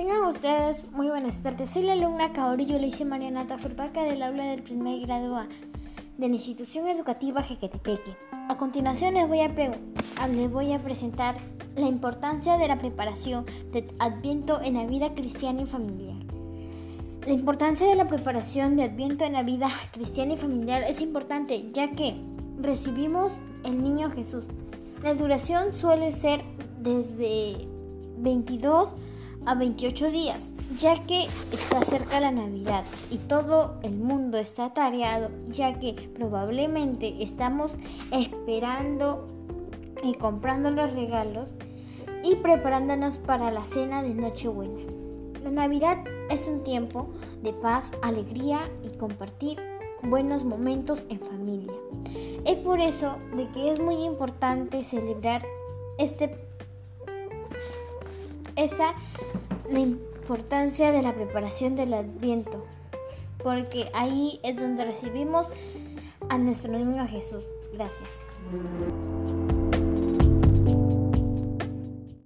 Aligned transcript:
Tengan 0.00 0.24
ustedes 0.24 0.90
muy 0.92 1.10
buenas 1.10 1.42
tardes. 1.42 1.68
Soy 1.68 1.82
la 1.82 1.92
alumna 1.92 2.32
Kaori 2.32 2.64
yo 2.64 2.78
le 2.78 2.86
hice 2.86 3.04
Mariana 3.04 3.44
Furbaca 3.58 4.02
del 4.02 4.22
aula 4.22 4.44
del 4.44 4.62
primer 4.62 4.98
grado 5.00 5.36
A 5.36 5.46
de 6.16 6.26
la 6.26 6.34
institución 6.34 6.88
educativa 6.88 7.42
Jequetepeque. 7.42 8.16
A 8.48 8.56
continuación 8.56 9.12
les 9.12 9.28
voy 9.28 9.40
a, 9.40 9.48
les 9.48 10.50
voy 10.50 10.72
a 10.72 10.78
presentar 10.78 11.34
la 11.76 11.86
importancia 11.86 12.56
de 12.56 12.66
la 12.66 12.78
preparación 12.78 13.44
de 13.72 13.92
Adviento 13.98 14.62
en 14.62 14.72
la 14.72 14.86
vida 14.86 15.12
cristiana 15.14 15.60
y 15.60 15.66
familiar. 15.66 16.16
La 17.26 17.34
importancia 17.34 17.86
de 17.86 17.94
la 17.94 18.06
preparación 18.06 18.76
de 18.76 18.84
Adviento 18.84 19.24
en 19.24 19.34
la 19.34 19.42
vida 19.42 19.68
cristiana 19.92 20.32
y 20.32 20.38
familiar 20.38 20.82
es 20.82 21.02
importante 21.02 21.72
ya 21.74 21.90
que 21.90 22.16
recibimos 22.58 23.42
el 23.64 23.82
niño 23.84 24.10
Jesús. 24.10 24.48
La 25.02 25.12
duración 25.12 25.74
suele 25.74 26.10
ser 26.10 26.40
desde 26.80 27.68
22 28.16 28.94
a 29.46 29.54
28 29.54 30.10
días, 30.10 30.52
ya 30.78 31.02
que 31.04 31.24
está 31.52 31.82
cerca 31.82 32.20
la 32.20 32.30
Navidad 32.30 32.84
y 33.10 33.18
todo 33.18 33.78
el 33.82 33.96
mundo 33.96 34.38
está 34.38 34.72
tareado, 34.74 35.30
ya 35.48 35.78
que 35.78 35.94
probablemente 36.14 37.22
estamos 37.22 37.76
esperando 38.12 39.26
y 40.02 40.14
comprando 40.14 40.70
los 40.70 40.92
regalos 40.92 41.54
y 42.22 42.36
preparándonos 42.36 43.18
para 43.18 43.50
la 43.50 43.64
cena 43.64 44.02
de 44.02 44.14
Nochebuena. 44.14 44.80
La 45.42 45.50
Navidad 45.50 46.04
es 46.30 46.46
un 46.46 46.62
tiempo 46.62 47.08
de 47.42 47.52
paz, 47.52 47.90
alegría 48.02 48.60
y 48.84 48.90
compartir 48.98 49.58
buenos 50.02 50.44
momentos 50.44 51.06
en 51.08 51.20
familia. 51.20 51.72
Es 52.44 52.58
por 52.58 52.80
eso 52.80 53.16
de 53.34 53.48
que 53.52 53.72
es 53.72 53.80
muy 53.80 54.04
importante 54.04 54.84
celebrar 54.84 55.44
este 55.98 56.36
la 59.70 59.80
importancia 59.80 60.92
de 60.92 61.02
la 61.02 61.14
preparación 61.14 61.76
del 61.76 61.94
Adviento, 61.94 62.64
porque 63.42 63.90
ahí 63.94 64.40
es 64.42 64.56
donde 64.56 64.84
recibimos 64.84 65.48
a 66.28 66.38
nuestro 66.38 66.72
niño 66.72 67.06
Jesús. 67.06 67.48
Gracias. 67.72 68.20